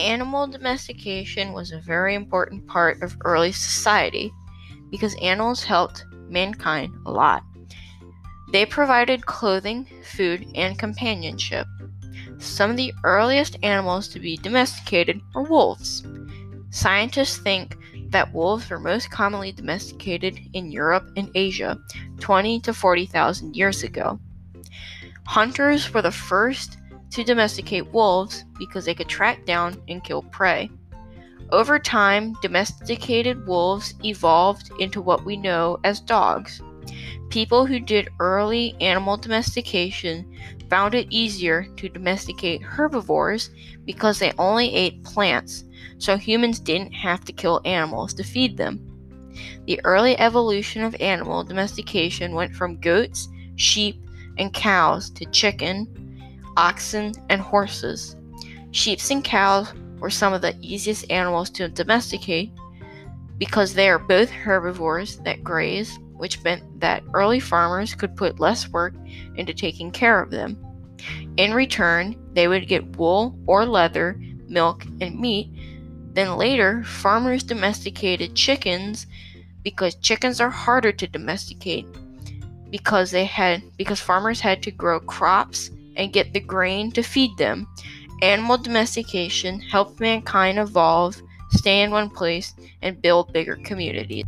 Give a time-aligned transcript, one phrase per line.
[0.00, 4.32] Animal domestication was a very important part of early society
[4.90, 7.44] because animals helped mankind a lot.
[8.50, 11.66] They provided clothing, food, and companionship.
[12.38, 16.02] Some of the earliest animals to be domesticated were wolves.
[16.70, 17.76] Scientists think
[18.08, 21.78] that wolves were most commonly domesticated in Europe and Asia
[22.20, 24.18] 20 to 40,000 years ago.
[25.26, 26.78] Hunters were the first
[27.10, 30.70] to domesticate wolves because they could track down and kill prey.
[31.50, 36.62] Over time, domesticated wolves evolved into what we know as dogs.
[37.28, 40.32] People who did early animal domestication
[40.68, 43.50] found it easier to domesticate herbivores
[43.84, 45.64] because they only ate plants,
[45.98, 48.86] so humans didn't have to kill animals to feed them.
[49.66, 53.96] The early evolution of animal domestication went from goats, sheep,
[54.38, 55.86] and cows to chicken,
[56.60, 58.16] oxen, and horses.
[58.70, 62.52] Sheep and cows were some of the easiest animals to domesticate
[63.38, 68.68] because they are both herbivores that graze which meant that early farmers could put less
[68.68, 68.92] work
[69.36, 70.54] into taking care of them.
[71.38, 75.48] In return, they would get wool or leather, milk, and meat.
[76.12, 79.06] Then later, farmers domesticated chickens
[79.62, 81.86] because chickens are harder to domesticate
[82.68, 87.36] because they had because farmers had to grow crops and get the grain to feed
[87.38, 87.66] them.
[88.22, 94.24] Animal domestication helped mankind evolve, stay in one place, and build bigger communities.